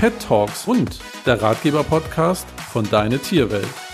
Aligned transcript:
Pet 0.00 0.18
Talks 0.18 0.66
und 0.66 0.98
der 1.26 1.42
Ratgeber-Podcast 1.42 2.48
von 2.72 2.88
Deine 2.88 3.18
Tierwelt. 3.18 3.89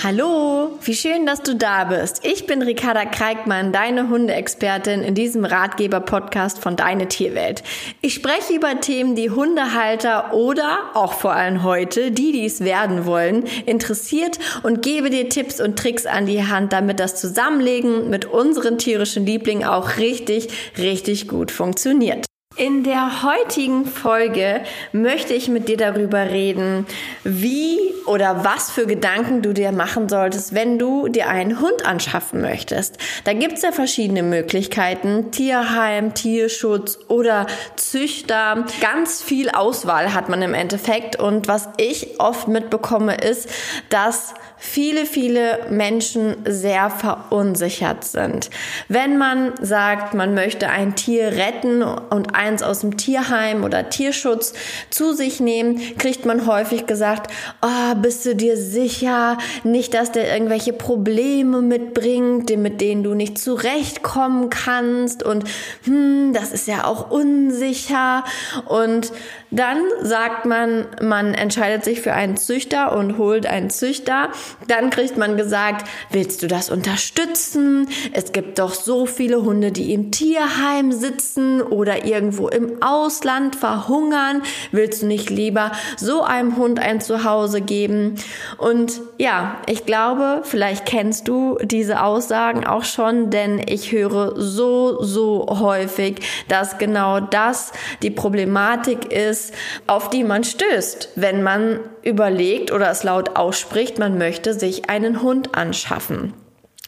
Hallo, 0.00 0.78
wie 0.82 0.94
schön, 0.94 1.26
dass 1.26 1.42
du 1.42 1.56
da 1.56 1.82
bist. 1.82 2.24
Ich 2.24 2.46
bin 2.46 2.62
Ricarda 2.62 3.04
Kreikmann, 3.04 3.72
deine 3.72 4.08
Hundeexpertin 4.08 5.02
in 5.02 5.16
diesem 5.16 5.44
Ratgeber-Podcast 5.44 6.60
von 6.60 6.76
Deine 6.76 7.08
Tierwelt. 7.08 7.64
Ich 8.00 8.14
spreche 8.14 8.54
über 8.54 8.80
Themen, 8.80 9.16
die 9.16 9.30
Hundehalter 9.30 10.32
oder 10.34 10.90
auch 10.94 11.14
vor 11.14 11.32
allem 11.32 11.64
heute, 11.64 12.12
die 12.12 12.30
dies 12.30 12.60
werden 12.60 13.06
wollen, 13.06 13.42
interessiert 13.66 14.38
und 14.62 14.82
gebe 14.82 15.10
dir 15.10 15.28
Tipps 15.28 15.60
und 15.60 15.76
Tricks 15.76 16.06
an 16.06 16.26
die 16.26 16.44
Hand, 16.44 16.72
damit 16.72 17.00
das 17.00 17.20
Zusammenlegen 17.20 18.08
mit 18.08 18.24
unseren 18.24 18.78
tierischen 18.78 19.26
Lieblingen 19.26 19.66
auch 19.66 19.96
richtig, 19.96 20.48
richtig 20.78 21.26
gut 21.26 21.50
funktioniert. 21.50 22.24
In 22.58 22.82
der 22.82 23.22
heutigen 23.22 23.86
Folge 23.86 24.62
möchte 24.90 25.32
ich 25.32 25.48
mit 25.48 25.68
dir 25.68 25.76
darüber 25.76 26.28
reden, 26.30 26.86
wie 27.22 27.78
oder 28.04 28.42
was 28.42 28.72
für 28.72 28.84
Gedanken 28.84 29.42
du 29.42 29.52
dir 29.52 29.70
machen 29.70 30.08
solltest, 30.08 30.56
wenn 30.56 30.76
du 30.76 31.06
dir 31.06 31.28
einen 31.28 31.60
Hund 31.60 31.86
anschaffen 31.86 32.40
möchtest. 32.40 32.98
Da 33.22 33.32
gibt's 33.32 33.62
ja 33.62 33.70
verschiedene 33.70 34.24
Möglichkeiten. 34.24 35.30
Tierheim, 35.30 36.14
Tierschutz 36.14 36.98
oder 37.06 37.46
Züchter. 37.76 38.64
Ganz 38.80 39.22
viel 39.22 39.50
Auswahl 39.50 40.12
hat 40.12 40.28
man 40.28 40.42
im 40.42 40.52
Endeffekt. 40.52 41.14
Und 41.14 41.46
was 41.46 41.68
ich 41.76 42.18
oft 42.18 42.48
mitbekomme, 42.48 43.14
ist, 43.14 43.48
dass 43.88 44.34
viele, 44.58 45.06
viele 45.06 45.66
Menschen 45.70 46.36
sehr 46.44 46.90
verunsichert 46.90 48.04
sind. 48.04 48.50
Wenn 48.88 49.16
man 49.18 49.52
sagt, 49.60 50.14
man 50.14 50.34
möchte 50.34 50.68
ein 50.68 50.96
Tier 50.96 51.32
retten 51.32 51.82
und 51.82 52.34
eins 52.34 52.62
aus 52.62 52.80
dem 52.80 52.96
Tierheim 52.96 53.64
oder 53.64 53.88
Tierschutz 53.88 54.52
zu 54.90 55.12
sich 55.12 55.40
nehmen, 55.40 55.80
kriegt 55.98 56.26
man 56.26 56.46
häufig 56.46 56.86
gesagt, 56.86 57.32
oh, 57.62 57.94
bist 57.96 58.26
du 58.26 58.34
dir 58.34 58.56
sicher, 58.56 59.38
nicht, 59.64 59.94
dass 59.94 60.12
der 60.12 60.32
irgendwelche 60.32 60.72
Probleme 60.72 61.62
mitbringt, 61.62 62.56
mit 62.56 62.80
denen 62.80 63.02
du 63.02 63.14
nicht 63.14 63.38
zurechtkommen 63.38 64.50
kannst 64.50 65.22
und 65.22 65.44
hm, 65.84 66.32
das 66.32 66.52
ist 66.52 66.66
ja 66.66 66.84
auch 66.84 67.10
unsicher 67.10 68.24
und 68.66 69.12
dann 69.50 69.82
sagt 70.02 70.44
man, 70.44 70.86
man 71.00 71.32
entscheidet 71.32 71.84
sich 71.84 72.00
für 72.00 72.12
einen 72.12 72.36
Züchter 72.36 72.94
und 72.94 73.16
holt 73.16 73.46
einen 73.46 73.70
Züchter. 73.70 74.28
Dann 74.66 74.90
kriegt 74.90 75.16
man 75.16 75.36
gesagt, 75.36 75.88
willst 76.10 76.42
du 76.42 76.48
das 76.48 76.70
unterstützen? 76.70 77.88
Es 78.12 78.32
gibt 78.32 78.58
doch 78.58 78.74
so 78.74 79.06
viele 79.06 79.42
Hunde, 79.42 79.72
die 79.72 79.94
im 79.94 80.10
Tierheim 80.10 80.92
sitzen 80.92 81.62
oder 81.62 82.04
irgendwo 82.04 82.48
im 82.48 82.82
Ausland 82.82 83.56
verhungern. 83.56 84.42
Willst 84.70 85.02
du 85.02 85.06
nicht 85.06 85.30
lieber 85.30 85.72
so 85.96 86.22
einem 86.22 86.56
Hund 86.56 86.78
ein 86.78 87.00
Zuhause 87.00 87.62
geben? 87.62 88.16
Und 88.58 89.00
ja, 89.16 89.56
ich 89.66 89.86
glaube, 89.86 90.42
vielleicht 90.44 90.84
kennst 90.84 91.26
du 91.26 91.56
diese 91.62 92.02
Aussagen 92.02 92.66
auch 92.66 92.84
schon, 92.84 93.30
denn 93.30 93.62
ich 93.66 93.92
höre 93.92 94.34
so, 94.36 95.02
so 95.02 95.46
häufig, 95.48 96.20
dass 96.48 96.78
genau 96.78 97.20
das 97.20 97.72
die 98.02 98.10
Problematik 98.10 99.10
ist, 99.10 99.37
ist, 99.38 99.54
auf 99.86 100.10
die 100.10 100.24
man 100.24 100.44
stößt, 100.44 101.10
wenn 101.16 101.42
man 101.42 101.80
überlegt 102.02 102.72
oder 102.72 102.90
es 102.90 103.04
laut 103.04 103.36
ausspricht, 103.36 103.98
man 103.98 104.18
möchte 104.18 104.54
sich 104.54 104.90
einen 104.90 105.22
Hund 105.22 105.54
anschaffen. 105.54 106.34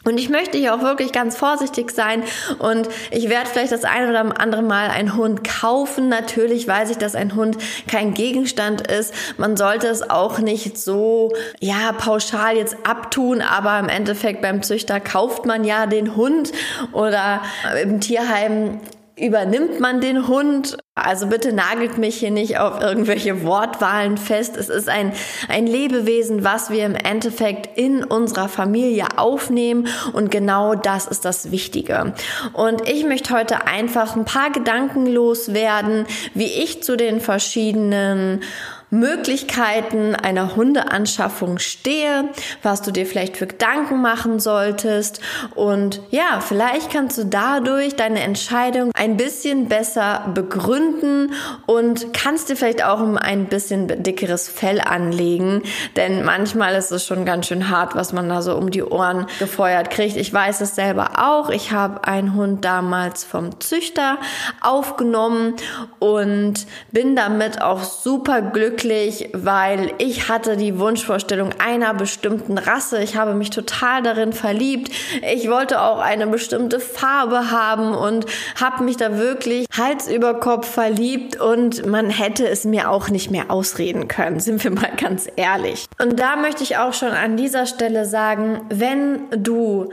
Und 0.03 0.17
ich 0.17 0.29
möchte 0.29 0.57
hier 0.57 0.73
auch 0.73 0.81
wirklich 0.81 1.11
ganz 1.11 1.37
vorsichtig 1.37 1.91
sein 1.91 2.23
und 2.57 2.89
ich 3.11 3.29
werde 3.29 3.47
vielleicht 3.47 3.71
das 3.71 3.83
ein 3.83 4.09
oder 4.09 4.41
andere 4.41 4.63
Mal 4.63 4.89
einen 4.89 5.15
Hund 5.15 5.43
kaufen. 5.43 6.09
Natürlich 6.09 6.67
weiß 6.67 6.89
ich, 6.89 6.97
dass 6.97 7.13
ein 7.13 7.35
Hund 7.35 7.57
kein 7.87 8.15
Gegenstand 8.15 8.87
ist. 8.87 9.13
Man 9.37 9.57
sollte 9.57 9.87
es 9.89 10.09
auch 10.09 10.39
nicht 10.39 10.79
so, 10.79 11.33
ja, 11.59 11.91
pauschal 11.91 12.57
jetzt 12.57 12.77
abtun, 12.83 13.41
aber 13.41 13.77
im 13.77 13.89
Endeffekt 13.89 14.41
beim 14.41 14.63
Züchter 14.63 14.99
kauft 14.99 15.45
man 15.45 15.63
ja 15.63 15.85
den 15.85 16.15
Hund 16.15 16.51
oder 16.93 17.43
im 17.83 18.01
Tierheim 18.01 18.79
übernimmt 19.21 19.79
man 19.79 20.01
den 20.01 20.27
Hund? 20.27 20.77
Also 20.93 21.27
bitte 21.27 21.53
nagelt 21.53 21.97
mich 21.97 22.17
hier 22.17 22.31
nicht 22.31 22.57
auf 22.57 22.81
irgendwelche 22.81 23.45
Wortwahlen 23.45 24.17
fest. 24.17 24.57
Es 24.57 24.67
ist 24.67 24.89
ein, 24.89 25.13
ein 25.47 25.65
Lebewesen, 25.65 26.43
was 26.43 26.69
wir 26.69 26.85
im 26.85 26.95
Endeffekt 26.95 27.77
in 27.77 28.03
unserer 28.03 28.49
Familie 28.49 29.05
aufnehmen 29.15 29.87
und 30.11 30.31
genau 30.31 30.75
das 30.75 31.07
ist 31.07 31.23
das 31.23 31.49
Wichtige. 31.49 32.13
Und 32.51 32.89
ich 32.89 33.05
möchte 33.05 33.33
heute 33.33 33.67
einfach 33.67 34.17
ein 34.17 34.25
paar 34.25 34.51
Gedanken 34.51 35.05
loswerden, 35.05 36.05
wie 36.33 36.51
ich 36.61 36.83
zu 36.83 36.97
den 36.97 37.21
verschiedenen 37.21 38.41
Möglichkeiten 38.93 40.15
einer 40.15 40.57
Hundeanschaffung 40.57 41.59
stehe, 41.59 42.27
was 42.61 42.81
du 42.81 42.91
dir 42.91 43.05
vielleicht 43.05 43.37
für 43.37 43.47
Gedanken 43.47 44.01
machen 44.01 44.41
solltest 44.41 45.21
und 45.55 46.01
ja, 46.11 46.41
vielleicht 46.41 46.91
kannst 46.91 47.17
du 47.17 47.23
dadurch 47.23 47.95
deine 47.95 48.19
Entscheidung 48.19 48.91
ein 48.93 49.15
bisschen 49.15 49.69
besser 49.69 50.29
begründen 50.33 50.80
und 51.65 52.13
kannst 52.13 52.49
dir 52.49 52.55
vielleicht 52.55 52.83
auch 52.83 52.99
ein 52.99 53.45
bisschen 53.45 54.03
dickeres 54.03 54.47
Fell 54.47 54.81
anlegen, 54.81 55.63
denn 55.95 56.23
manchmal 56.23 56.75
ist 56.75 56.91
es 56.91 57.05
schon 57.05 57.25
ganz 57.25 57.47
schön 57.47 57.69
hart, 57.69 57.95
was 57.95 58.13
man 58.13 58.29
da 58.29 58.41
so 58.41 58.55
um 58.55 58.71
die 58.71 58.83
Ohren 58.83 59.27
gefeuert 59.39 59.89
kriegt. 59.89 60.17
Ich 60.17 60.33
weiß 60.33 60.61
es 60.61 60.75
selber 60.75 61.11
auch. 61.17 61.49
Ich 61.49 61.71
habe 61.71 62.05
einen 62.05 62.35
Hund 62.35 62.65
damals 62.65 63.23
vom 63.23 63.59
Züchter 63.59 64.17
aufgenommen 64.61 65.55
und 65.99 66.65
bin 66.91 67.15
damit 67.15 67.61
auch 67.61 67.83
super 67.83 68.41
glücklich, 68.41 69.29
weil 69.33 69.93
ich 69.97 70.29
hatte 70.29 70.57
die 70.57 70.79
Wunschvorstellung 70.79 71.51
einer 71.59 71.93
bestimmten 71.93 72.57
Rasse. 72.57 73.01
Ich 73.01 73.15
habe 73.15 73.33
mich 73.33 73.49
total 73.49 74.01
darin 74.03 74.33
verliebt. 74.33 74.91
Ich 75.31 75.49
wollte 75.49 75.81
auch 75.81 75.99
eine 75.99 76.27
bestimmte 76.27 76.79
Farbe 76.79 77.51
haben 77.51 77.93
und 77.93 78.25
habe 78.59 78.83
mich 78.83 78.97
da 78.97 79.17
wirklich 79.17 79.67
Hals 79.77 80.07
über 80.07 80.39
Kopf 80.39 80.70
verliebt 80.71 81.39
und 81.39 81.85
man 81.85 82.09
hätte 82.09 82.47
es 82.47 82.65
mir 82.65 82.89
auch 82.89 83.09
nicht 83.09 83.29
mehr 83.29 83.51
ausreden 83.51 84.07
können, 84.07 84.39
sind 84.39 84.63
wir 84.63 84.71
mal 84.71 84.91
ganz 84.97 85.27
ehrlich. 85.35 85.85
Und 86.01 86.19
da 86.19 86.35
möchte 86.35 86.63
ich 86.63 86.77
auch 86.77 86.93
schon 86.93 87.11
an 87.11 87.37
dieser 87.37 87.65
Stelle 87.65 88.05
sagen, 88.05 88.61
wenn 88.69 89.29
du 89.31 89.89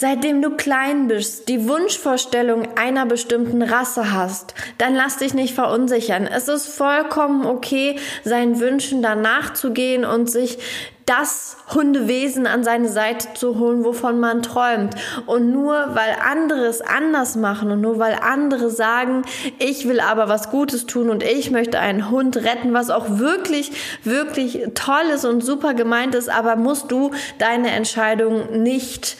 Seitdem 0.00 0.40
du 0.40 0.56
klein 0.56 1.08
bist, 1.08 1.50
die 1.50 1.68
Wunschvorstellung 1.68 2.68
einer 2.74 3.04
bestimmten 3.04 3.60
Rasse 3.60 4.14
hast, 4.14 4.54
dann 4.78 4.94
lass 4.94 5.18
dich 5.18 5.34
nicht 5.34 5.54
verunsichern. 5.54 6.26
Es 6.26 6.48
ist 6.48 6.68
vollkommen 6.68 7.44
okay, 7.44 7.96
seinen 8.24 8.60
Wünschen 8.60 9.02
danach 9.02 9.52
zu 9.52 9.74
gehen 9.74 10.06
und 10.06 10.30
sich 10.30 10.56
das 11.04 11.58
Hundewesen 11.74 12.46
an 12.46 12.64
seine 12.64 12.88
Seite 12.88 13.34
zu 13.34 13.58
holen, 13.58 13.84
wovon 13.84 14.18
man 14.18 14.42
träumt. 14.42 14.94
Und 15.26 15.52
nur 15.52 15.74
weil 15.94 16.16
andere 16.26 16.64
es 16.64 16.80
anders 16.80 17.36
machen 17.36 17.70
und 17.70 17.82
nur 17.82 17.98
weil 17.98 18.14
andere 18.22 18.70
sagen, 18.70 19.24
ich 19.58 19.86
will 19.86 20.00
aber 20.00 20.30
was 20.30 20.50
Gutes 20.50 20.86
tun 20.86 21.10
und 21.10 21.22
ich 21.22 21.50
möchte 21.50 21.78
einen 21.78 22.10
Hund 22.10 22.38
retten, 22.38 22.72
was 22.72 22.88
auch 22.88 23.18
wirklich, 23.18 23.72
wirklich 24.04 24.62
toll 24.74 25.10
ist 25.14 25.26
und 25.26 25.42
super 25.42 25.74
gemeint 25.74 26.14
ist, 26.14 26.30
aber 26.30 26.56
musst 26.56 26.90
du 26.90 27.10
deine 27.38 27.72
Entscheidung 27.72 28.62
nicht 28.62 29.18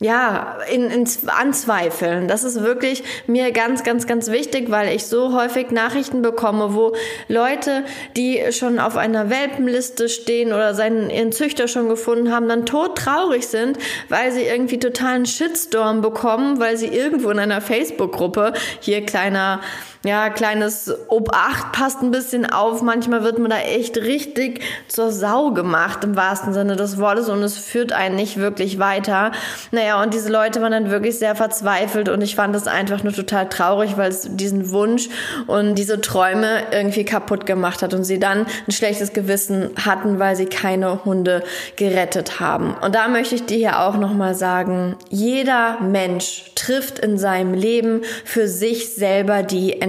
ja, 0.00 0.58
in, 0.70 0.90
in 0.90 1.08
anzweifeln. 1.26 2.28
Das 2.28 2.44
ist 2.44 2.62
wirklich 2.62 3.02
mir 3.26 3.50
ganz, 3.50 3.82
ganz, 3.82 4.06
ganz 4.06 4.30
wichtig, 4.30 4.70
weil 4.70 4.94
ich 4.94 5.06
so 5.06 5.32
häufig 5.32 5.72
Nachrichten 5.72 6.22
bekomme, 6.22 6.74
wo 6.74 6.94
Leute, 7.26 7.84
die 8.16 8.40
schon 8.52 8.78
auf 8.78 8.96
einer 8.96 9.28
Welpenliste 9.28 10.08
stehen 10.08 10.52
oder 10.52 10.74
seinen 10.74 11.10
ihren 11.10 11.32
Züchter 11.32 11.66
schon 11.66 11.88
gefunden 11.88 12.32
haben, 12.32 12.48
dann 12.48 12.64
todtraurig 12.64 13.48
sind, 13.48 13.76
weil 14.08 14.30
sie 14.30 14.42
irgendwie 14.42 14.78
totalen 14.78 15.26
Shitstorm 15.26 16.00
bekommen, 16.00 16.60
weil 16.60 16.76
sie 16.76 16.86
irgendwo 16.86 17.30
in 17.30 17.40
einer 17.40 17.60
Facebook-Gruppe 17.60 18.52
hier 18.80 19.04
kleiner 19.04 19.60
ja, 20.04 20.30
kleines 20.30 20.94
Obacht 21.08 21.72
passt 21.72 22.02
ein 22.02 22.12
bisschen 22.12 22.46
auf. 22.46 22.82
Manchmal 22.82 23.24
wird 23.24 23.38
man 23.38 23.50
da 23.50 23.58
echt 23.58 23.96
richtig 23.96 24.60
zur 24.86 25.10
Sau 25.10 25.50
gemacht 25.50 26.04
im 26.04 26.14
wahrsten 26.14 26.52
Sinne 26.52 26.76
des 26.76 26.98
Wortes 26.98 27.28
und 27.28 27.42
es 27.42 27.58
führt 27.58 27.92
einen 27.92 28.14
nicht 28.14 28.36
wirklich 28.36 28.78
weiter. 28.78 29.32
Naja, 29.72 30.00
und 30.00 30.14
diese 30.14 30.30
Leute 30.30 30.62
waren 30.62 30.70
dann 30.70 30.90
wirklich 30.90 31.18
sehr 31.18 31.34
verzweifelt 31.34 32.08
und 32.08 32.22
ich 32.22 32.36
fand 32.36 32.54
das 32.54 32.68
einfach 32.68 33.02
nur 33.02 33.12
total 33.12 33.48
traurig, 33.48 33.96
weil 33.96 34.10
es 34.10 34.28
diesen 34.30 34.70
Wunsch 34.70 35.08
und 35.48 35.74
diese 35.74 36.00
Träume 36.00 36.62
irgendwie 36.70 37.04
kaputt 37.04 37.44
gemacht 37.44 37.82
hat 37.82 37.92
und 37.92 38.04
sie 38.04 38.20
dann 38.20 38.46
ein 38.66 38.72
schlechtes 38.72 39.12
Gewissen 39.12 39.70
hatten, 39.84 40.20
weil 40.20 40.36
sie 40.36 40.46
keine 40.46 41.04
Hunde 41.04 41.42
gerettet 41.74 42.38
haben. 42.38 42.76
Und 42.80 42.94
da 42.94 43.08
möchte 43.08 43.34
ich 43.34 43.46
dir 43.46 43.58
hier 43.58 43.80
auch 43.80 43.96
nochmal 43.96 44.34
sagen, 44.36 44.96
jeder 45.10 45.80
Mensch 45.80 46.52
trifft 46.54 47.00
in 47.00 47.18
seinem 47.18 47.54
Leben 47.54 48.02
für 48.24 48.46
sich 48.46 48.94
selber 48.94 49.42
die 49.42 49.72
Entscheidung. 49.72 49.87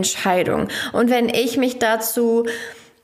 Und 0.93 1.09
wenn 1.09 1.29
ich 1.29 1.57
mich 1.57 1.79
dazu 1.79 2.45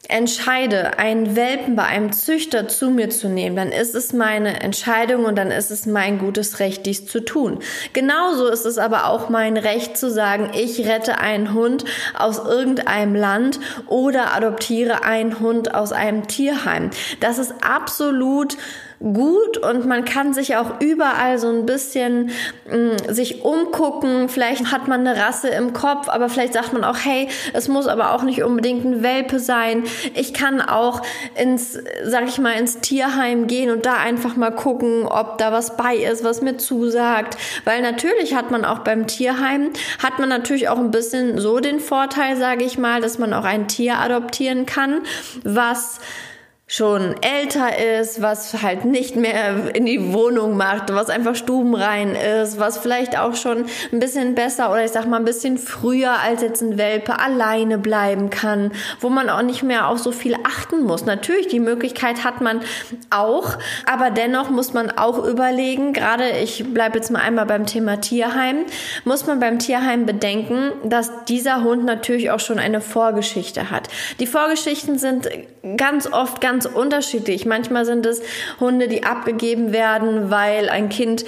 entscheide, 0.07 1.00
einen 1.00 1.36
Welpen 1.36 1.75
bei 1.75 1.83
einem 1.83 2.12
Züchter 2.12 2.68
zu 2.68 2.89
mir 2.89 3.09
zu 3.09 3.27
nehmen, 3.27 3.56
dann 3.56 3.71
ist 3.71 3.95
es 3.95 4.13
meine 4.13 4.62
Entscheidung 4.62 5.25
und 5.25 5.36
dann 5.36 5.51
ist 5.51 5.71
es 5.71 5.86
mein 5.86 6.19
gutes 6.19 6.59
Recht, 6.59 6.86
dies 6.86 7.07
zu 7.07 7.24
tun. 7.24 7.59
Genauso 7.94 8.47
ist 8.47 8.65
es 8.65 8.77
aber 8.77 9.07
auch 9.07 9.30
mein 9.30 9.57
Recht 9.57 9.97
zu 9.97 10.12
sagen, 10.12 10.51
ich 10.53 10.88
rette 10.88 11.18
einen 11.18 11.53
Hund 11.53 11.86
aus 12.18 12.38
irgendeinem 12.39 13.15
Land 13.15 13.59
oder 13.88 14.33
adoptiere 14.33 15.03
einen 15.03 15.39
Hund 15.39 15.74
aus 15.74 15.91
einem 15.91 16.27
Tierheim. 16.27 16.91
Das 17.19 17.38
ist 17.38 17.53
absolut 17.62 18.57
gut 19.00 19.57
und 19.57 19.86
man 19.86 20.06
kann 20.06 20.33
sich 20.33 20.56
auch 20.56 20.80
überall 20.80 21.38
so 21.38 21.50
ein 21.50 21.65
bisschen 21.65 22.31
mh, 22.69 22.77
mm, 22.77 23.13
sich 23.13 23.44
umgucken. 23.44 24.30
Vielleicht 24.30 24.71
hat 24.71 24.88
man 24.88 25.06
eine 25.06 25.19
Rasse 25.19 25.50
im 25.50 25.74
Kopf, 25.74 26.07
aber 26.09 26.30
vielleicht 26.30 26.53
sagt 26.53 26.74
man 26.74 26.83
auch, 26.83 26.97
hey, 27.03 27.27
es 27.53 27.68
muss 27.68 27.88
aber 27.88 28.13
auch 28.13 28.24
nicht 28.24 28.44
unbedingt 28.44 28.86
ein 28.86 29.03
Welpe 29.03 29.39
sein. 29.39 29.83
Ich 30.13 30.33
kann 30.33 30.62
auch 30.62 31.01
ins, 31.36 31.77
sag 32.03 32.27
ich 32.27 32.39
mal, 32.39 32.53
ins 32.53 32.80
Tierheim 32.80 33.47
gehen 33.47 33.69
und 33.69 33.86
da 33.86 33.97
einfach 33.97 34.36
mal 34.36 34.51
gucken, 34.51 35.06
ob 35.06 35.38
da 35.38 35.51
was 35.51 35.77
bei 35.77 35.95
ist, 35.95 36.24
was 36.24 36.41
mir 36.41 36.57
zusagt. 36.57 37.38
Weil 37.65 37.81
natürlich 37.81 38.33
hat 38.33 38.51
man 38.51 38.65
auch 38.65 38.80
beim 38.80 39.07
Tierheim, 39.07 39.71
hat 40.01 40.19
man 40.19 40.30
natürlich 40.30 40.69
auch 40.69 40.80
ein 40.80 40.91
bisschen 40.91 41.38
so 41.39 41.59
den 41.59 41.80
Vorteil, 41.80 42.38
sage 42.38 42.63
ich 42.63 42.77
mal, 42.77 43.01
dass 43.01 43.19
man 43.19 43.33
auch 43.33 43.45
ein 43.45 43.68
Tier 43.68 44.00
adoptieren 44.00 44.65
kann, 44.65 45.01
was 45.44 46.00
schon 46.67 47.15
älter 47.21 47.77
ist, 48.00 48.23
was 48.23 48.63
halt 48.63 48.85
nicht 48.85 49.15
mehr 49.15 49.75
in 49.75 49.85
die 49.85 50.13
Wohnung 50.13 50.57
macht, 50.57 50.91
was 50.91 51.12
einfach 51.12 51.35
stubenrein 51.35 52.15
ist, 52.15 52.59
was 52.59 52.79
vielleicht 52.79 53.19
auch 53.19 53.35
schon 53.35 53.65
ein 53.91 54.00
bisschen 54.00 54.33
besser 54.33 54.71
oder 54.71 54.83
ich 54.83 54.89
sag 54.89 55.06
mal 55.06 55.17
ein 55.17 55.25
bisschen 55.25 55.59
früher 55.59 56.13
als 56.19 56.41
jetzt 56.41 56.63
ein 56.63 56.79
Welpe 56.79 57.19
alleine 57.19 57.77
bleiben 57.77 58.31
kann, 58.31 58.71
wo 59.00 59.09
man 59.09 59.29
auch 59.29 59.44
nicht 59.44 59.62
mehr 59.62 59.89
auf 59.89 60.00
so 60.00 60.12
viel 60.12 60.35
achten 60.44 60.81
muss. 60.81 61.06
Natürlich, 61.06 61.47
die 61.50 61.59
Möglichkeit 61.59 62.23
hat 62.23 62.41
man 62.41 62.62
auch, 63.12 63.59
aber 63.85 64.09
dennoch 64.09 64.50
muss 64.50 64.73
man 64.73 64.89
auch 64.89 65.23
überlegen, 65.23 65.94
gerade 65.94 66.31
ich 66.31 66.73
bleibe 66.73 66.97
jetzt 66.97 67.12
mal 67.12 67.19
einmal 67.19 67.45
beim 67.45 67.67
Thema 67.67 68.01
Tierheim, 68.01 68.65
muss 69.03 69.27
man 69.27 69.39
beim 69.39 69.59
Tierheim 69.59 70.07
bedenken, 70.07 70.71
dass 70.83 71.25
dieser 71.25 71.63
Hund 71.63 71.85
natürlich 71.85 72.31
auch 72.31 72.39
schon 72.39 72.57
eine 72.57 72.81
Vorgeschichte 72.81 73.69
hat. 73.69 73.88
Die 74.19 74.25
Vorgeschichten 74.25 74.97
sind 74.97 75.29
ganz 75.77 76.12
oft 76.12 76.41
ganz 76.41 76.54
ganz 76.55 76.65
unterschiedlich. 76.65 77.45
Manchmal 77.45 77.85
sind 77.85 78.05
es 78.05 78.21
Hunde, 78.61 78.87
die 78.87 79.03
abgegeben 79.03 79.73
werden, 79.73 80.31
weil 80.31 80.69
ein 80.69 80.87
Kind 80.87 81.25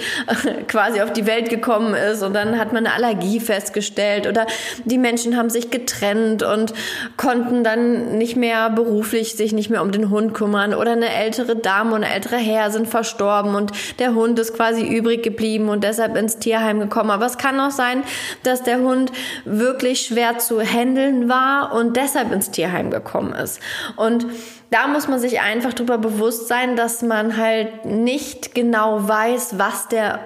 quasi 0.68 1.02
auf 1.02 1.12
die 1.12 1.26
Welt 1.26 1.50
gekommen 1.50 1.92
ist 1.92 2.22
und 2.22 2.32
dann 2.32 2.58
hat 2.58 2.72
man 2.72 2.86
eine 2.86 2.94
Allergie 2.94 3.38
festgestellt 3.38 4.26
oder 4.26 4.46
die 4.86 4.96
Menschen 4.96 5.36
haben 5.36 5.50
sich 5.50 5.70
getrennt 5.70 6.42
und 6.42 6.72
konnten 7.18 7.62
dann 7.62 8.16
nicht 8.16 8.36
mehr 8.36 8.70
beruflich 8.70 9.34
sich 9.34 9.52
nicht 9.52 9.68
mehr 9.68 9.82
um 9.82 9.92
den 9.92 10.08
Hund 10.08 10.32
kümmern 10.32 10.72
oder 10.72 10.92
eine 10.92 11.12
ältere 11.12 11.56
Dame 11.56 11.94
und 11.94 12.04
ein 12.04 12.10
älterer 12.10 12.38
Herr 12.38 12.70
sind 12.70 12.88
verstorben 12.88 13.54
und 13.54 13.72
der 13.98 14.14
Hund 14.14 14.38
ist 14.38 14.54
quasi 14.54 14.82
übrig 14.82 15.22
geblieben 15.22 15.68
und 15.68 15.84
deshalb 15.84 16.16
ins 16.16 16.38
Tierheim 16.38 16.80
gekommen. 16.80 17.10
Aber 17.10 17.26
es 17.26 17.36
kann 17.36 17.60
auch 17.60 17.70
sein, 17.70 18.02
dass 18.44 18.62
der 18.62 18.78
Hund 18.78 19.12
wirklich 19.44 20.06
schwer 20.06 20.38
zu 20.38 20.62
handeln 20.62 21.28
war 21.28 21.74
und 21.74 21.98
deshalb 21.98 22.32
ins 22.32 22.50
Tierheim 22.50 22.90
gekommen 22.90 23.34
ist. 23.34 23.60
Und 23.96 24.24
da 24.70 24.86
muss 24.86 25.08
man 25.08 25.18
sich 25.18 25.40
einfach 25.40 25.72
darüber 25.72 25.98
bewusst 25.98 26.48
sein, 26.48 26.76
dass 26.76 27.02
man 27.02 27.36
halt 27.36 27.84
nicht 27.84 28.54
genau 28.54 29.08
weiß, 29.08 29.58
was 29.58 29.88
der 29.88 30.20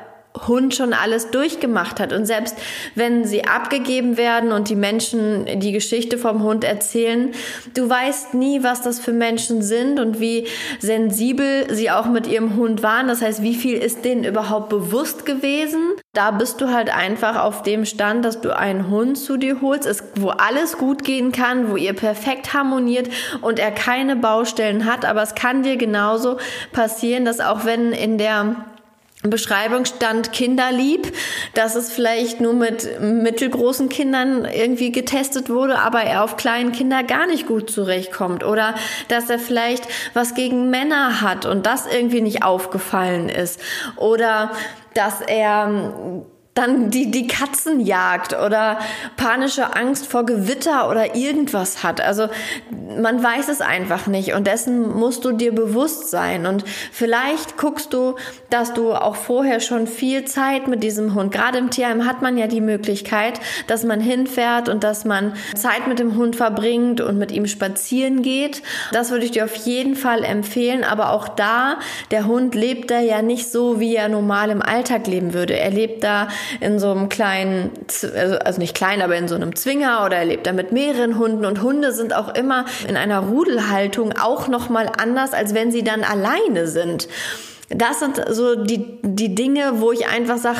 Hund 0.46 0.74
schon 0.74 0.92
alles 0.92 1.30
durchgemacht 1.30 2.00
hat. 2.00 2.12
Und 2.12 2.26
selbst 2.26 2.56
wenn 2.94 3.24
sie 3.24 3.44
abgegeben 3.44 4.16
werden 4.16 4.52
und 4.52 4.68
die 4.68 4.76
Menschen 4.76 5.60
die 5.60 5.72
Geschichte 5.72 6.18
vom 6.18 6.42
Hund 6.42 6.64
erzählen, 6.64 7.32
du 7.74 7.88
weißt 7.88 8.34
nie, 8.34 8.62
was 8.62 8.82
das 8.82 8.98
für 8.98 9.12
Menschen 9.12 9.62
sind 9.62 10.00
und 10.00 10.20
wie 10.20 10.46
sensibel 10.80 11.66
sie 11.70 11.90
auch 11.90 12.06
mit 12.06 12.26
ihrem 12.26 12.56
Hund 12.56 12.82
waren. 12.82 13.08
Das 13.08 13.22
heißt, 13.22 13.42
wie 13.42 13.54
viel 13.54 13.76
ist 13.76 14.04
denen 14.04 14.24
überhaupt 14.24 14.68
bewusst 14.68 15.26
gewesen? 15.26 15.80
Da 16.14 16.30
bist 16.30 16.60
du 16.60 16.72
halt 16.72 16.94
einfach 16.94 17.42
auf 17.42 17.62
dem 17.62 17.84
Stand, 17.84 18.24
dass 18.24 18.40
du 18.40 18.56
einen 18.56 18.90
Hund 18.90 19.18
zu 19.18 19.36
dir 19.36 19.60
holst, 19.60 20.02
wo 20.16 20.28
alles 20.28 20.78
gut 20.78 21.04
gehen 21.04 21.32
kann, 21.32 21.70
wo 21.70 21.76
ihr 21.76 21.94
perfekt 21.94 22.54
harmoniert 22.54 23.08
und 23.40 23.58
er 23.58 23.70
keine 23.70 24.16
Baustellen 24.16 24.84
hat. 24.84 25.04
Aber 25.04 25.22
es 25.22 25.34
kann 25.34 25.62
dir 25.62 25.76
genauso 25.76 26.38
passieren, 26.72 27.24
dass 27.24 27.40
auch 27.40 27.64
wenn 27.64 27.92
in 27.92 28.18
der 28.18 28.56
Beschreibung 29.22 29.84
stand 29.84 30.32
kinderlieb, 30.32 31.12
dass 31.54 31.76
es 31.76 31.92
vielleicht 31.92 32.40
nur 32.40 32.54
mit 32.54 33.00
mittelgroßen 33.00 33.88
Kindern 33.88 34.44
irgendwie 34.44 34.90
getestet 34.90 35.48
wurde, 35.48 35.78
aber 35.78 36.00
er 36.00 36.24
auf 36.24 36.36
kleinen 36.36 36.72
Kinder 36.72 37.04
gar 37.04 37.26
nicht 37.26 37.46
gut 37.46 37.70
zurechtkommt. 37.70 38.42
Oder 38.44 38.74
dass 39.08 39.30
er 39.30 39.38
vielleicht 39.38 39.86
was 40.14 40.34
gegen 40.34 40.70
Männer 40.70 41.20
hat 41.20 41.46
und 41.46 41.66
das 41.66 41.86
irgendwie 41.86 42.20
nicht 42.20 42.42
aufgefallen 42.42 43.28
ist. 43.28 43.60
Oder 43.96 44.50
dass 44.94 45.20
er 45.20 46.24
dann 46.54 46.90
die, 46.90 47.10
die 47.10 47.26
Katzen 47.26 47.80
jagt 47.80 48.34
oder 48.34 48.78
panische 49.16 49.74
Angst 49.74 50.06
vor 50.06 50.26
Gewitter 50.26 50.90
oder 50.90 51.16
irgendwas 51.16 51.82
hat. 51.82 52.02
Also 52.02 52.28
man 53.00 53.22
weiß 53.22 53.48
es 53.48 53.62
einfach 53.62 54.06
nicht 54.06 54.34
und 54.34 54.46
dessen 54.46 54.94
musst 54.94 55.24
du 55.24 55.32
dir 55.32 55.54
bewusst 55.54 56.10
sein. 56.10 56.44
Und 56.44 56.64
vielleicht 56.92 57.56
guckst 57.56 57.94
du, 57.94 58.16
dass 58.50 58.74
du 58.74 58.92
auch 58.92 59.16
vorher 59.16 59.60
schon 59.60 59.86
viel 59.86 60.26
Zeit 60.26 60.68
mit 60.68 60.82
diesem 60.82 61.14
Hund, 61.14 61.32
gerade 61.32 61.56
im 61.56 61.70
Tierheim 61.70 62.04
hat 62.04 62.20
man 62.20 62.36
ja 62.36 62.46
die 62.46 62.60
Möglichkeit, 62.60 63.40
dass 63.66 63.82
man 63.82 64.00
hinfährt 64.00 64.68
und 64.68 64.84
dass 64.84 65.06
man 65.06 65.32
Zeit 65.54 65.88
mit 65.88 65.98
dem 65.98 66.16
Hund 66.16 66.36
verbringt 66.36 67.00
und 67.00 67.18
mit 67.18 67.32
ihm 67.32 67.46
spazieren 67.46 68.20
geht. 68.20 68.62
Das 68.92 69.10
würde 69.10 69.24
ich 69.24 69.30
dir 69.30 69.44
auf 69.44 69.54
jeden 69.54 69.94
Fall 69.94 70.22
empfehlen. 70.22 70.84
Aber 70.84 71.12
auch 71.12 71.28
da, 71.28 71.78
der 72.10 72.26
Hund 72.26 72.54
lebt 72.54 72.90
da 72.90 73.00
ja 73.00 73.22
nicht 73.22 73.50
so, 73.50 73.80
wie 73.80 73.96
er 73.96 74.10
normal 74.10 74.50
im 74.50 74.60
Alltag 74.60 75.06
leben 75.06 75.32
würde. 75.32 75.58
Er 75.58 75.70
lebt 75.70 76.04
da 76.04 76.28
in 76.60 76.78
so 76.78 76.90
einem 76.90 77.08
kleinen, 77.08 77.70
also, 78.16 78.38
also 78.38 78.58
nicht 78.60 78.74
klein, 78.74 79.02
aber 79.02 79.16
in 79.16 79.28
so 79.28 79.34
einem 79.34 79.56
Zwinger 79.56 80.04
oder 80.04 80.18
er 80.18 80.24
lebt 80.24 80.46
da 80.46 80.52
mit 80.52 80.72
mehreren 80.72 81.18
Hunden 81.18 81.44
und 81.44 81.62
Hunde 81.62 81.92
sind 81.92 82.14
auch 82.14 82.34
immer 82.34 82.64
in 82.88 82.96
einer 82.96 83.20
Rudelhaltung 83.20 84.12
auch 84.18 84.48
nochmal 84.48 84.90
anders, 84.96 85.32
als 85.32 85.54
wenn 85.54 85.70
sie 85.70 85.84
dann 85.84 86.04
alleine 86.04 86.66
sind. 86.66 87.08
Das 87.68 88.00
sind 88.00 88.22
so 88.30 88.56
die, 88.56 88.98
die 89.02 89.34
Dinge, 89.34 89.80
wo 89.80 89.92
ich 89.92 90.06
einfach 90.06 90.36
sage, 90.36 90.58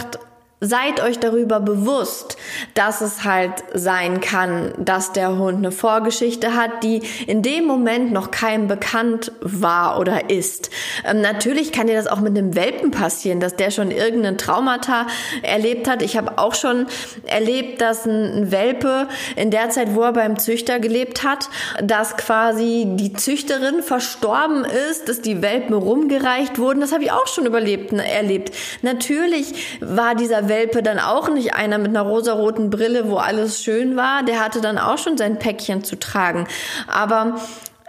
Seid 0.65 1.03
euch 1.03 1.19
darüber 1.19 1.59
bewusst, 1.59 2.37
dass 2.75 3.01
es 3.01 3.25
halt 3.25 3.65
sein 3.75 4.21
kann, 4.21 4.73
dass 4.79 5.13
der 5.13 5.37
Hund 5.37 5.57
eine 5.57 5.73
Vorgeschichte 5.73 6.55
hat, 6.55 6.85
die 6.85 7.03
in 7.27 7.43
dem 7.43 7.65
Moment 7.65 8.13
noch 8.13 8.31
keinem 8.31 8.69
bekannt 8.69 9.33
war 9.41 9.99
oder 9.99 10.31
ist. 10.31 10.71
Ähm, 11.05 11.21
natürlich 11.21 11.73
kann 11.73 11.89
dir 11.89 11.97
das 11.97 12.07
auch 12.07 12.21
mit 12.21 12.39
einem 12.39 12.55
Welpen 12.55 12.93
passieren, 12.93 13.41
dass 13.41 13.57
der 13.57 13.73
schon 13.73 13.91
irgendeinen 13.91 14.39
Traumata 14.39 15.09
erlebt 15.43 15.89
hat. 15.89 16.01
Ich 16.01 16.17
habe 16.17 16.39
auch 16.39 16.55
schon 16.55 16.87
erlebt, 17.25 17.81
dass 17.81 18.07
ein 18.07 18.53
Welpe 18.53 19.09
in 19.35 19.51
der 19.51 19.71
Zeit, 19.71 19.97
wo 19.97 20.03
er 20.03 20.13
beim 20.13 20.39
Züchter 20.39 20.79
gelebt 20.79 21.25
hat, 21.25 21.49
dass 21.83 22.17
quasi 22.17 22.87
die 22.87 23.13
Züchterin 23.15 23.83
verstorben 23.83 24.65
ist, 24.91 25.09
dass 25.09 25.23
die 25.23 25.43
Welpen 25.43 25.75
rumgereicht 25.75 26.61
wurden. 26.61 26.81
Das 26.81 26.93
habe 26.93 27.03
ich 27.03 27.11
auch 27.11 27.27
schon 27.27 27.47
überlebt, 27.47 27.93
erlebt. 27.93 28.53
Natürlich 28.83 29.79
war 29.81 30.15
dieser 30.15 30.52
Welpe 30.53 30.83
dann 30.83 30.99
auch 30.99 31.31
nicht 31.31 31.55
einer 31.55 31.79
mit 31.79 31.89
einer 31.89 32.03
rosaroten 32.03 32.69
Brille, 32.69 33.09
wo 33.09 33.17
alles 33.17 33.65
schön 33.65 33.97
war. 33.97 34.23
Der 34.23 34.45
hatte 34.45 34.61
dann 34.61 34.77
auch 34.77 34.99
schon 34.99 35.17
sein 35.17 35.39
Päckchen 35.39 35.83
zu 35.83 35.99
tragen. 35.99 36.47
Aber 36.87 37.41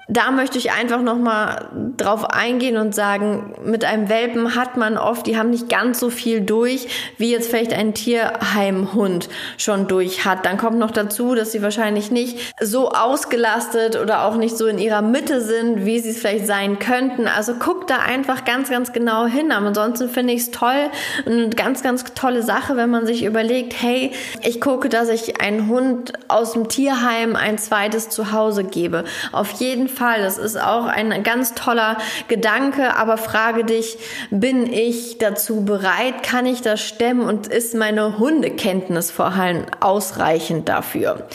da 0.10 0.32
möchte 0.32 0.58
ich 0.58 0.72
einfach 0.72 1.02
nochmal 1.02 1.70
drauf 1.96 2.26
eingehen 2.30 2.76
und 2.76 2.94
sagen, 2.94 3.54
mit 3.64 3.86
einem 3.86 4.10
Welpen 4.10 4.56
hat 4.56 4.76
man 4.76 4.98
oft, 4.98 5.26
die 5.28 5.38
haben 5.38 5.50
nicht 5.50 5.70
ganz 5.70 6.00
so 6.00 6.10
viel 6.10 6.42
durch, 6.42 6.88
wie 7.18 7.32
jetzt 7.32 7.50
vielleicht 7.50 7.72
ein 7.72 7.94
Tierheimhund 7.94 9.30
schon 9.58 9.88
durch 9.88 10.26
hat. 10.26 10.46
Dann 10.46 10.58
kommt 10.58 10.78
noch 10.78 10.92
dazu, 10.92 11.36
dass 11.36 11.54
sie 11.54 11.62
wahrscheinlich 11.62 12.12
nicht 12.12 12.54
so 12.60 12.90
ausgelastet 12.90 13.96
oder 13.96 14.26
auch 14.26 14.36
nicht 14.36 14.58
so 14.58 14.68
in 14.68 14.78
ihrer 14.78 15.02
Mitte 15.02 15.40
sind, 15.40 15.86
wie 15.86 16.00
sie 16.00 16.10
es 16.10 16.20
vielleicht 16.20 16.48
sein 16.48 16.80
könnten. 16.80 17.28
Also 17.28 17.54
guckt 17.54 17.90
da 17.90 18.00
einfach 18.00 18.44
ganz, 18.44 18.70
ganz 18.70 18.92
genau 18.92 19.26
hin. 19.26 19.54
Aber 19.54 19.68
ansonsten 19.68 20.10
finde 20.10 20.34
ich 20.34 20.42
es 20.42 20.52
toll, 20.52 20.90
eine 21.26 21.50
ganz, 21.50 21.82
ganz 21.82 22.04
tolle 22.14 22.44
Sache, 22.44 22.76
wenn 22.76 22.90
man 22.90 23.06
sich 23.06 23.24
überlegt, 23.24 23.82
hey, 23.82 24.12
ich 24.42 24.60
gucke, 24.60 24.90
dass 24.90 25.08
ich 25.08 25.40
einen 25.40 25.70
Hund 25.70 26.12
aus 26.28 26.54
dem 26.54 26.68
Tierheim 26.68 27.38
ein 27.38 27.58
zweites 27.58 28.10
Zuhause 28.10 28.66
gebe. 28.66 29.06
Auf 29.32 29.52
jeden 29.54 29.88
Fall. 29.94 30.22
Das 30.22 30.38
ist 30.38 30.60
auch 30.60 30.86
ein 30.86 31.24
ganz 31.24 31.54
toller 31.54 31.98
Gedanke, 32.28 32.96
aber 32.96 33.18
frage 33.18 33.64
dich, 33.64 33.98
bin 34.32 34.72
ich 34.72 35.18
dazu 35.18 35.64
bereit? 35.64 36.24
Kann 36.24 36.46
ich 36.46 36.62
das 36.62 36.82
stemmen? 36.82 37.22
Und 37.22 37.48
ist 37.48 37.76
meine 37.76 38.18
Hundekenntnis 38.18 39.12
vor 39.12 39.28
allem 39.28 39.66
ausreichend 39.80 40.68
dafür? 40.68 41.28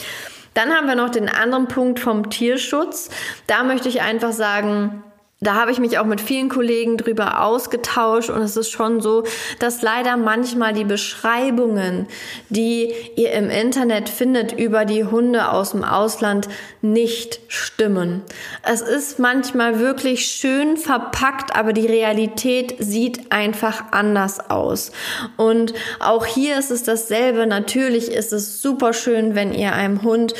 Dann 0.53 0.71
haben 0.73 0.87
wir 0.87 0.95
noch 0.95 1.09
den 1.09 1.29
anderen 1.29 1.67
Punkt 1.67 1.99
vom 1.99 2.29
Tierschutz. 2.29 3.09
Da 3.47 3.63
möchte 3.63 3.87
ich 3.87 4.01
einfach 4.01 4.31
sagen, 4.33 5.03
da 5.41 5.55
habe 5.55 5.71
ich 5.71 5.79
mich 5.79 5.97
auch 5.97 6.05
mit 6.05 6.19
vielen 6.19 6.49
Kollegen 6.49 6.97
drüber 6.97 7.45
ausgetauscht 7.45 8.29
und 8.29 8.41
es 8.41 8.57
ist 8.57 8.71
schon 8.71 8.99
so, 8.99 9.23
dass 9.59 9.81
leider 9.81 10.17
manchmal 10.17 10.73
die 10.73 10.83
Beschreibungen, 10.83 12.07
die 12.49 12.93
ihr 13.15 13.31
im 13.31 13.49
Internet 13.49 14.09
findet 14.09 14.51
über 14.51 14.83
die 14.83 15.05
Hunde 15.05 15.49
aus 15.49 15.71
dem 15.71 15.85
Ausland, 15.85 16.49
nicht 16.81 17.39
stimmen. 17.47 18.21
Es 18.63 18.81
ist 18.81 19.17
manchmal 19.19 19.79
wirklich 19.79 20.25
schön 20.25 20.75
verpackt, 20.75 21.55
aber 21.55 21.71
die 21.71 21.87
Realität 21.87 22.75
sieht 22.79 23.31
einfach 23.31 23.91
anders 23.91 24.49
aus. 24.49 24.91
Und 25.37 25.73
auch 26.01 26.25
hier 26.25 26.59
ist 26.59 26.69
es 26.69 26.83
dasselbe. 26.83 27.47
Natürlich 27.47 28.11
ist 28.11 28.33
es 28.33 28.61
super 28.61 28.91
schön, 28.91 29.35
wenn 29.35 29.53
ihr 29.53 29.71
einem 29.71 30.01
Hund 30.03 30.33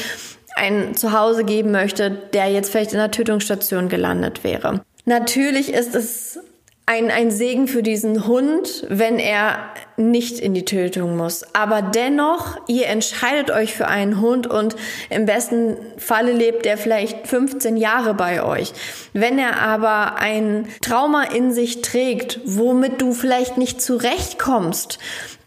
ein 0.58 0.94
Zuhause 0.94 1.46
geben 1.46 1.72
möchte, 1.72 2.12
der 2.12 2.51
jetzt 2.51 2.72
vielleicht 2.72 2.91
in 2.91 3.00
der 3.00 3.12
Tötungsstation 3.12 3.88
gelandet 3.88 4.44
wäre. 4.44 4.82
Natürlich 5.06 5.74
ist 5.74 5.96
es 5.96 6.39
ein, 6.86 7.12
ein 7.12 7.32
Segen 7.32 7.68
für 7.68 7.84
diesen 7.84 8.27
Hund, 8.27 8.86
wenn 8.89 9.20
er 9.20 9.74
nicht 10.00 10.39
in 10.39 10.53
die 10.53 10.65
Tötung 10.65 11.18
muss. 11.18 11.44
Aber 11.53 11.82
dennoch, 11.82 12.58
ihr 12.68 12.88
entscheidet 12.88 13.51
euch 13.51 13.74
für 13.74 13.88
einen 13.88 14.22
Hund 14.22 14.48
und 14.48 14.75
im 15.10 15.25
besten 15.25 15.77
Falle 15.98 16.32
lebt 16.32 16.65
er 16.65 16.77
vielleicht 16.77 17.27
15 17.27 17.77
Jahre 17.77 18.13
bei 18.13 18.44
euch. 18.44 18.74
Wenn 19.13 19.38
er 19.38 19.62
aber 19.62 20.15
ein 20.15 20.68
Trauma 20.82 21.24
in 21.24 21.51
sich 21.51 21.82
trägt, 21.82 22.39
womit 22.46 23.01
du 23.01 23.13
vielleicht 23.13 23.58
nicht 23.58 23.82
zurechtkommst, 23.82 25.00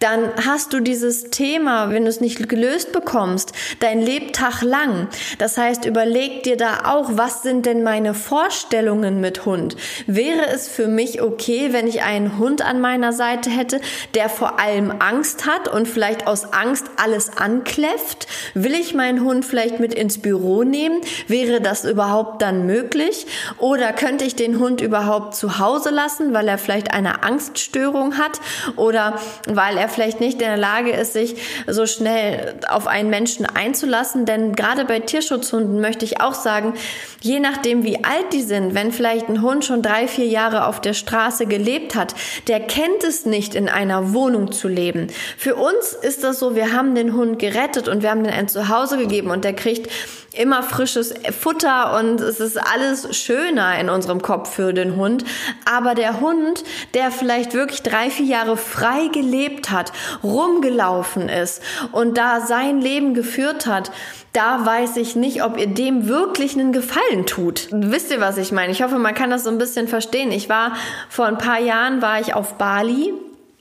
dann 0.02 0.32
hast 0.44 0.72
du 0.72 0.80
dieses 0.80 1.30
Thema, 1.30 1.90
wenn 1.90 2.04
du 2.04 2.10
es 2.10 2.20
nicht 2.20 2.48
gelöst 2.48 2.92
bekommst, 2.92 3.52
dein 3.78 4.00
Lebtag 4.00 4.62
lang. 4.62 5.06
Das 5.38 5.56
heißt, 5.56 5.84
überleg 5.84 6.42
dir 6.42 6.56
da 6.56 6.80
auch, 6.86 7.10
was 7.12 7.42
sind 7.42 7.66
denn 7.66 7.84
meine 7.84 8.12
Vorstellungen 8.12 9.20
mit 9.20 9.46
Hund? 9.46 9.76
Wäre 10.06 10.48
es 10.52 10.66
für 10.66 10.88
mich 10.88 11.22
okay, 11.22 11.68
wenn 11.72 11.86
ich 11.86 12.02
einen 12.02 12.38
Hund 12.38 12.62
an 12.62 12.80
meiner 12.80 13.12
Seite 13.12 13.48
hätte, 13.48 13.80
der 14.14 14.28
vor 14.42 14.58
allem 14.58 14.92
Angst 14.98 15.46
hat 15.46 15.68
und 15.68 15.86
vielleicht 15.86 16.26
aus 16.26 16.52
Angst 16.52 16.86
alles 16.96 17.36
ankläfft? 17.36 18.26
Will 18.54 18.74
ich 18.74 18.92
meinen 18.92 19.22
Hund 19.22 19.44
vielleicht 19.44 19.78
mit 19.78 19.94
ins 19.94 20.20
Büro 20.20 20.64
nehmen? 20.64 21.00
Wäre 21.28 21.60
das 21.60 21.84
überhaupt 21.84 22.42
dann 22.42 22.66
möglich? 22.66 23.28
Oder 23.58 23.92
könnte 23.92 24.24
ich 24.24 24.34
den 24.34 24.58
Hund 24.58 24.80
überhaupt 24.80 25.36
zu 25.36 25.60
Hause 25.60 25.90
lassen, 25.90 26.34
weil 26.34 26.48
er 26.48 26.58
vielleicht 26.58 26.92
eine 26.92 27.22
Angststörung 27.22 28.18
hat 28.18 28.40
oder 28.74 29.14
weil 29.46 29.76
er 29.76 29.88
vielleicht 29.88 30.18
nicht 30.18 30.42
in 30.42 30.48
der 30.48 30.56
Lage 30.56 30.90
ist, 30.90 31.12
sich 31.12 31.36
so 31.68 31.86
schnell 31.86 32.56
auf 32.68 32.88
einen 32.88 33.10
Menschen 33.10 33.46
einzulassen. 33.46 34.26
Denn 34.26 34.56
gerade 34.56 34.86
bei 34.86 34.98
Tierschutzhunden 34.98 35.80
möchte 35.80 36.04
ich 36.04 36.20
auch 36.20 36.34
sagen, 36.34 36.74
je 37.20 37.38
nachdem 37.38 37.84
wie 37.84 38.02
alt 38.02 38.32
die 38.32 38.42
sind, 38.42 38.74
wenn 38.74 38.90
vielleicht 38.90 39.28
ein 39.28 39.40
Hund 39.40 39.64
schon 39.64 39.82
drei, 39.82 40.08
vier 40.08 40.26
Jahre 40.26 40.66
auf 40.66 40.80
der 40.80 40.94
Straße 40.94 41.46
gelebt 41.46 41.94
hat, 41.94 42.16
der 42.48 42.58
kennt 42.58 43.04
es 43.04 43.24
nicht, 43.24 43.54
in 43.54 43.68
einer 43.68 44.12
Wohnung 44.12 44.31
zu 44.52 44.68
leben. 44.68 45.08
Für 45.36 45.56
uns 45.56 45.92
ist 45.92 46.24
das 46.24 46.38
so, 46.38 46.54
wir 46.54 46.72
haben 46.72 46.94
den 46.94 47.14
Hund 47.14 47.38
gerettet 47.38 47.88
und 47.88 48.02
wir 48.02 48.10
haben 48.10 48.24
den 48.24 48.32
ein 48.32 48.48
Zuhause 48.48 48.98
gegeben 48.98 49.30
und 49.30 49.44
der 49.44 49.54
kriegt 49.54 49.90
immer 50.34 50.62
frisches 50.62 51.14
Futter 51.38 51.98
und 51.98 52.20
es 52.20 52.40
ist 52.40 52.56
alles 52.56 53.16
schöner 53.16 53.78
in 53.78 53.88
unserem 53.88 54.22
Kopf 54.22 54.54
für 54.54 54.72
den 54.72 54.96
Hund. 54.96 55.24
Aber 55.64 55.94
der 55.94 56.20
Hund, 56.20 56.64
der 56.94 57.10
vielleicht 57.10 57.54
wirklich 57.54 57.82
drei, 57.82 58.10
vier 58.10 58.26
Jahre 58.26 58.56
frei 58.56 59.08
gelebt 59.12 59.70
hat, 59.70 59.92
rumgelaufen 60.22 61.28
ist 61.28 61.62
und 61.92 62.16
da 62.16 62.40
sein 62.40 62.80
Leben 62.80 63.14
geführt 63.14 63.66
hat, 63.66 63.90
da 64.32 64.64
weiß 64.64 64.96
ich 64.96 65.14
nicht, 65.14 65.44
ob 65.44 65.58
ihr 65.58 65.66
dem 65.66 66.08
wirklich 66.08 66.54
einen 66.54 66.72
Gefallen 66.72 67.26
tut. 67.26 67.68
Wisst 67.70 68.10
ihr, 68.10 68.20
was 68.20 68.38
ich 68.38 68.50
meine? 68.50 68.72
Ich 68.72 68.82
hoffe, 68.82 68.98
man 68.98 69.14
kann 69.14 69.28
das 69.28 69.44
so 69.44 69.50
ein 69.50 69.58
bisschen 69.58 69.88
verstehen. 69.88 70.32
Ich 70.32 70.48
war 70.48 70.72
vor 71.10 71.26
ein 71.26 71.36
paar 71.36 71.60
Jahren 71.60 72.00
war 72.00 72.18
ich 72.18 72.34
auf 72.34 72.54
Bali. 72.54 73.12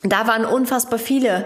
Da 0.04 0.28
waren 0.28 0.46
unfassbar 0.46 1.00
viele 1.00 1.46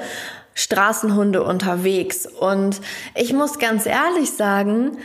Straßenhunde 0.53 1.43
unterwegs. 1.43 2.25
Und 2.25 2.79
ich 3.13 3.33
muss 3.33 3.59
ganz 3.59 3.85
ehrlich 3.85 4.31
sagen, 4.31 4.97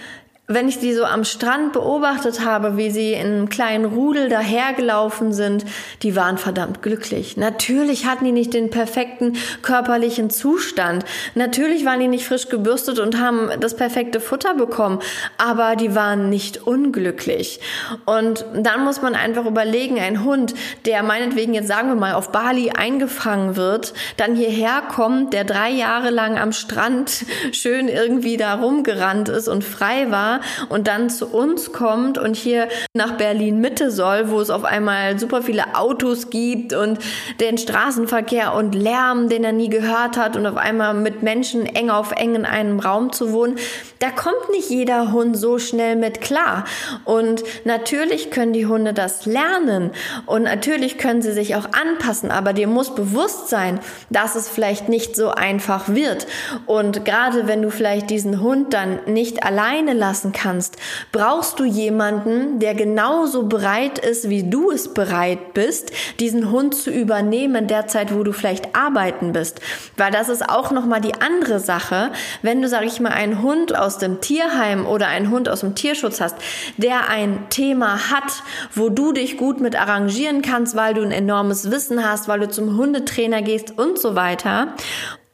wenn 0.50 0.68
ich 0.68 0.80
die 0.80 0.92
so 0.94 1.04
am 1.04 1.22
Strand 1.22 1.72
beobachtet 1.72 2.44
habe, 2.44 2.76
wie 2.76 2.90
sie 2.90 3.12
in 3.12 3.26
einem 3.26 3.48
kleinen 3.48 3.84
Rudel 3.84 4.28
dahergelaufen 4.28 5.32
sind, 5.32 5.64
die 6.02 6.16
waren 6.16 6.38
verdammt 6.38 6.82
glücklich. 6.82 7.36
Natürlich 7.36 8.04
hatten 8.06 8.24
die 8.24 8.32
nicht 8.32 8.52
den 8.52 8.68
perfekten 8.68 9.36
körperlichen 9.62 10.28
Zustand. 10.28 11.04
Natürlich 11.36 11.84
waren 11.84 12.00
die 12.00 12.08
nicht 12.08 12.26
frisch 12.26 12.48
gebürstet 12.48 12.98
und 12.98 13.20
haben 13.20 13.48
das 13.60 13.76
perfekte 13.76 14.18
Futter 14.18 14.54
bekommen, 14.54 14.98
aber 15.38 15.76
die 15.76 15.94
waren 15.94 16.30
nicht 16.30 16.66
unglücklich. 16.66 17.60
Und 18.04 18.44
dann 18.52 18.84
muss 18.84 19.02
man 19.02 19.14
einfach 19.14 19.46
überlegen, 19.46 20.00
ein 20.00 20.24
Hund, 20.24 20.54
der 20.84 21.04
meinetwegen 21.04 21.54
jetzt 21.54 21.68
sagen 21.68 21.88
wir 21.90 21.94
mal 21.94 22.14
auf 22.14 22.32
Bali 22.32 22.70
eingefangen 22.70 23.54
wird, 23.54 23.94
dann 24.16 24.34
hierher 24.34 24.82
kommt, 24.82 25.32
der 25.32 25.44
drei 25.44 25.70
Jahre 25.70 26.10
lang 26.10 26.38
am 26.38 26.50
Strand 26.50 27.24
schön 27.52 27.86
irgendwie 27.86 28.36
da 28.36 28.54
rumgerannt 28.54 29.28
ist 29.28 29.46
und 29.46 29.62
frei 29.62 30.10
war, 30.10 30.39
und 30.68 30.88
dann 30.88 31.10
zu 31.10 31.26
uns 31.26 31.72
kommt 31.72 32.18
und 32.18 32.36
hier 32.36 32.68
nach 32.94 33.12
Berlin 33.12 33.60
Mitte 33.60 33.90
soll, 33.90 34.30
wo 34.30 34.40
es 34.40 34.50
auf 34.50 34.64
einmal 34.64 35.18
super 35.18 35.42
viele 35.42 35.74
Autos 35.74 36.30
gibt 36.30 36.72
und 36.72 36.98
den 37.40 37.58
Straßenverkehr 37.58 38.54
und 38.54 38.74
Lärm, 38.74 39.28
den 39.28 39.44
er 39.44 39.52
nie 39.52 39.68
gehört 39.68 40.16
hat 40.16 40.36
und 40.36 40.46
auf 40.46 40.56
einmal 40.56 40.94
mit 40.94 41.22
Menschen 41.22 41.66
eng 41.66 41.90
auf 41.90 42.12
eng 42.12 42.34
in 42.34 42.44
einem 42.44 42.80
Raum 42.80 43.12
zu 43.12 43.32
wohnen, 43.32 43.56
da 43.98 44.10
kommt 44.10 44.50
nicht 44.50 44.70
jeder 44.70 45.12
Hund 45.12 45.36
so 45.36 45.58
schnell 45.58 45.96
mit 45.96 46.20
klar. 46.20 46.64
Und 47.04 47.42
natürlich 47.64 48.30
können 48.30 48.52
die 48.52 48.66
Hunde 48.66 48.92
das 48.92 49.26
lernen 49.26 49.90
und 50.26 50.44
natürlich 50.44 50.98
können 50.98 51.22
sie 51.22 51.32
sich 51.32 51.54
auch 51.56 51.66
anpassen, 51.72 52.30
aber 52.30 52.52
dir 52.52 52.66
muss 52.66 52.94
bewusst 52.94 53.48
sein, 53.48 53.80
dass 54.08 54.34
es 54.34 54.48
vielleicht 54.48 54.88
nicht 54.88 55.16
so 55.16 55.30
einfach 55.30 55.88
wird. 55.88 56.26
Und 56.66 57.04
gerade 57.04 57.46
wenn 57.46 57.62
du 57.62 57.70
vielleicht 57.70 58.10
diesen 58.10 58.40
Hund 58.40 58.72
dann 58.72 59.00
nicht 59.06 59.42
alleine 59.42 59.92
lassen 59.92 60.29
lassen 60.30 60.32
kannst, 60.32 60.76
brauchst 61.12 61.58
du 61.58 61.64
jemanden, 61.64 62.58
der 62.58 62.74
genauso 62.74 63.44
bereit 63.44 63.98
ist, 63.98 64.28
wie 64.28 64.48
du 64.48 64.70
es 64.70 64.92
bereit 64.92 65.54
bist, 65.54 65.92
diesen 66.18 66.50
Hund 66.50 66.74
zu 66.74 66.90
übernehmen, 66.90 67.66
derzeit, 67.66 68.14
wo 68.14 68.22
du 68.22 68.32
vielleicht 68.32 68.74
arbeiten 68.74 69.32
bist. 69.32 69.60
Weil 69.96 70.10
das 70.10 70.28
ist 70.28 70.48
auch 70.48 70.70
nochmal 70.70 71.00
die 71.00 71.14
andere 71.14 71.60
Sache, 71.60 72.12
wenn 72.42 72.62
du, 72.62 72.68
sag 72.68 72.84
ich 72.84 73.00
mal, 73.00 73.10
einen 73.10 73.42
Hund 73.42 73.76
aus 73.76 73.98
dem 73.98 74.20
Tierheim 74.20 74.86
oder 74.86 75.08
einen 75.08 75.30
Hund 75.30 75.48
aus 75.48 75.60
dem 75.60 75.74
Tierschutz 75.74 76.20
hast, 76.20 76.36
der 76.76 77.08
ein 77.08 77.46
Thema 77.50 78.10
hat, 78.10 78.42
wo 78.74 78.88
du 78.88 79.12
dich 79.12 79.36
gut 79.36 79.60
mit 79.60 79.76
arrangieren 79.76 80.42
kannst, 80.42 80.76
weil 80.76 80.94
du 80.94 81.02
ein 81.02 81.12
enormes 81.12 81.70
Wissen 81.70 82.04
hast, 82.04 82.28
weil 82.28 82.40
du 82.40 82.48
zum 82.48 82.76
Hundetrainer 82.76 83.42
gehst 83.42 83.78
und 83.78 83.98
so 83.98 84.14
weiter 84.14 84.74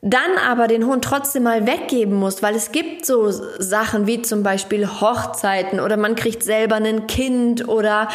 dann 0.07 0.39
aber 0.39 0.69
den 0.69 0.87
Hund 0.87 1.05
trotzdem 1.05 1.43
mal 1.43 1.67
weggeben 1.67 2.15
musst, 2.15 2.41
weil 2.41 2.55
es 2.55 2.71
gibt 2.71 3.05
so 3.05 3.31
Sachen 3.31 4.07
wie 4.07 4.23
zum 4.23 4.45
Beispiel 4.45 4.87
Hochzeiten 4.87 5.81
oder 5.81 5.97
man 5.97 6.15
kriegt 6.15 6.45
selber 6.45 6.77
ein 6.77 7.09
Kind 7.09 7.67
oder 7.67 8.09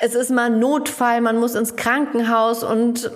es 0.00 0.16
ist 0.16 0.30
mal 0.30 0.50
Notfall, 0.50 1.20
man 1.20 1.38
muss 1.38 1.54
ins 1.54 1.76
Krankenhaus 1.76 2.64
und 2.64 3.12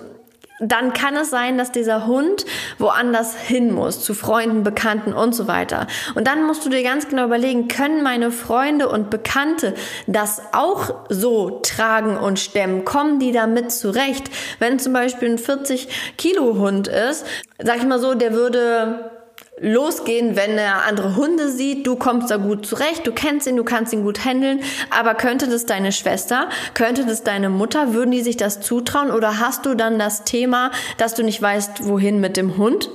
dann 0.59 0.93
kann 0.93 1.15
es 1.15 1.29
sein, 1.29 1.57
dass 1.57 1.71
dieser 1.71 2.07
Hund 2.07 2.45
woanders 2.77 3.35
hin 3.35 3.73
muss, 3.73 4.01
zu 4.01 4.13
Freunden, 4.13 4.63
Bekannten 4.63 5.13
und 5.13 5.35
so 5.35 5.47
weiter. 5.47 5.87
Und 6.15 6.27
dann 6.27 6.45
musst 6.45 6.65
du 6.65 6.69
dir 6.69 6.83
ganz 6.83 7.09
genau 7.09 7.25
überlegen, 7.25 7.67
können 7.67 8.03
meine 8.03 8.31
Freunde 8.31 8.87
und 8.87 9.09
Bekannte 9.09 9.73
das 10.07 10.41
auch 10.53 10.93
so 11.09 11.59
tragen 11.61 12.17
und 12.17 12.39
stemmen? 12.39 12.85
Kommen 12.85 13.19
die 13.19 13.31
damit 13.31 13.71
zurecht? 13.71 14.29
Wenn 14.59 14.79
zum 14.79 14.93
Beispiel 14.93 15.29
ein 15.29 15.37
40 15.37 16.15
Kilo 16.17 16.57
Hund 16.57 16.87
ist, 16.87 17.25
sag 17.61 17.77
ich 17.77 17.85
mal 17.85 17.99
so, 17.99 18.13
der 18.13 18.33
würde 18.33 19.11
losgehen, 19.59 20.35
wenn 20.35 20.57
er 20.57 20.85
andere 20.85 21.15
Hunde 21.15 21.49
sieht. 21.49 21.87
Du 21.87 21.95
kommst 21.95 22.29
da 22.29 22.37
gut 22.37 22.65
zurecht, 22.65 23.07
du 23.07 23.11
kennst 23.11 23.47
ihn, 23.47 23.55
du 23.55 23.63
kannst 23.63 23.93
ihn 23.93 24.03
gut 24.03 24.25
handeln. 24.25 24.61
Aber 24.89 25.15
könnte 25.15 25.47
das 25.47 25.65
deine 25.65 25.91
Schwester, 25.91 26.49
könnte 26.73 27.05
das 27.05 27.23
deine 27.23 27.49
Mutter, 27.49 27.93
würden 27.93 28.11
die 28.11 28.21
sich 28.21 28.37
das 28.37 28.61
zutrauen? 28.61 29.11
Oder 29.11 29.39
hast 29.39 29.65
du 29.65 29.75
dann 29.75 29.99
das 29.99 30.23
Thema, 30.23 30.71
dass 30.97 31.15
du 31.15 31.23
nicht 31.23 31.41
weißt, 31.41 31.85
wohin 31.87 32.19
mit 32.19 32.37
dem 32.37 32.57
Hund? 32.57 32.89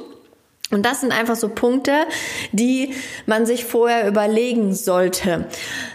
Und 0.71 0.87
das 0.87 1.00
sind 1.00 1.12
einfach 1.12 1.35
so 1.35 1.49
Punkte, 1.49 1.93
die 2.53 2.95
man 3.27 3.45
sich 3.45 3.65
vorher 3.65 4.07
überlegen 4.07 4.73
sollte. 4.73 5.47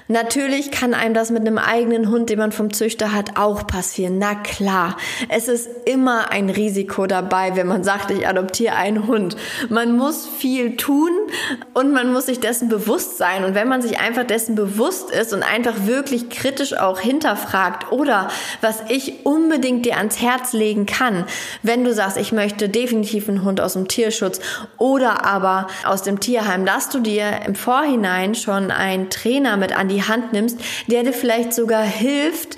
Natürlich 0.07 0.69
kann 0.69 0.93
einem 0.93 1.15
das 1.15 1.31
mit 1.31 1.41
einem 1.41 1.57
eigenen 1.57 2.11
Hund, 2.11 2.29
den 2.29 2.37
man 2.37 2.51
vom 2.51 2.71
Züchter 2.71 3.11
hat, 3.13 3.37
auch 3.37 3.65
passieren. 3.65 4.19
Na 4.19 4.35
klar, 4.35 4.97
es 5.29 5.47
ist 5.47 5.67
immer 5.85 6.29
ein 6.29 6.49
Risiko 6.49 7.07
dabei, 7.07 7.55
wenn 7.55 7.67
man 7.67 7.83
sagt, 7.83 8.11
ich 8.11 8.27
adoptiere 8.27 8.75
einen 8.75 9.07
Hund. 9.07 9.35
Man 9.69 9.97
muss 9.97 10.27
viel 10.27 10.75
tun 10.75 11.09
und 11.73 11.91
man 11.91 12.11
muss 12.11 12.27
sich 12.27 12.39
dessen 12.39 12.69
bewusst 12.69 13.17
sein. 13.17 13.45
Und 13.45 13.55
wenn 13.55 13.67
man 13.67 13.81
sich 13.81 13.99
einfach 13.99 14.25
dessen 14.25 14.55
bewusst 14.55 15.09
ist 15.09 15.33
und 15.33 15.41
einfach 15.41 15.85
wirklich 15.85 16.29
kritisch 16.29 16.77
auch 16.77 16.99
hinterfragt 16.99 17.91
oder 17.91 18.27
was 18.61 18.83
ich 18.89 19.25
unbedingt 19.25 19.85
dir 19.85 19.97
ans 19.97 20.21
Herz 20.21 20.53
legen 20.53 20.85
kann, 20.85 21.25
wenn 21.63 21.83
du 21.83 21.93
sagst, 21.93 22.17
ich 22.17 22.31
möchte 22.31 22.69
definitiv 22.69 23.27
einen 23.27 23.43
Hund 23.43 23.59
aus 23.61 23.73
dem 23.73 23.87
Tierschutz 23.87 24.39
oder 24.77 25.25
aber 25.25 25.67
aus 25.85 26.03
dem 26.03 26.19
Tierheim, 26.19 26.65
dass 26.65 26.89
du 26.89 26.99
dir 26.99 27.41
im 27.45 27.55
Vorhinein 27.55 28.35
schon 28.35 28.71
einen 28.71 29.09
Trainer 29.09 29.57
mit 29.57 29.77
an 29.77 29.87
die 29.87 30.03
Hand 30.03 30.33
nimmst, 30.33 30.59
der 30.87 31.03
dir 31.03 31.13
vielleicht 31.13 31.53
sogar 31.53 31.83
hilft, 31.83 32.57